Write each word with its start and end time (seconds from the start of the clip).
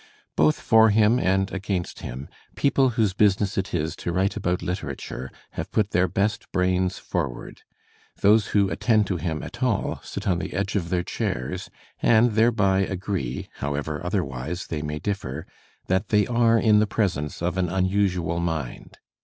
Both 0.35 0.59
for 0.59 0.89
him 0.89 1.19
and 1.19 1.51
against 1.51 1.99
him, 1.99 2.27
people 2.55 2.89
whose 2.97 3.13
busi 3.13 3.39
ness 3.41 3.55
it 3.55 3.71
is 3.71 3.95
to 3.97 4.11
write 4.11 4.35
about 4.35 4.63
literature, 4.63 5.29
have 5.51 5.71
put 5.71 5.91
their 5.91 6.07
best 6.07 6.51
brains 6.51 6.97
forward; 6.97 7.61
those 8.21 8.47
who 8.47 8.67
attend 8.71 9.05
to 9.05 9.17
him 9.17 9.43
at 9.43 9.61
all 9.61 9.99
sit 10.03 10.27
on 10.27 10.39
the 10.39 10.53
edge 10.55 10.75
of 10.75 10.89
their 10.89 11.03
chairs, 11.03 11.69
and 12.01 12.31
thereby 12.31 12.79
agree, 12.79 13.47
however 13.57 14.03
otherwise 14.03 14.65
they 14.65 14.81
may 14.81 14.97
differ, 14.97 15.45
that 15.85 16.07
they 16.09 16.25
are 16.25 16.57
in 16.57 16.79
the 16.79 16.87
presence 16.87 17.39
of 17.39 17.55
an 17.59 17.69
unusual 17.69 18.39
mind. 18.39 18.97